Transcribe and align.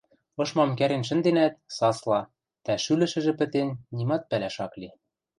Ышмам 0.43 0.71
кӓрен 0.79 1.03
шӹнденӓт, 1.07 1.53
сасла, 1.77 2.21
тӓ 2.65 2.73
шӱлӹшӹжӹ 2.83 3.33
пӹтен, 3.39 3.69
нимат 3.95 4.23
пӓлӓш 4.29 4.57
ак 4.65 4.73
ли. 4.81 4.89